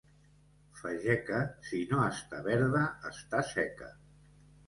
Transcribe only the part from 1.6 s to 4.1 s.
si no està verda, està seca.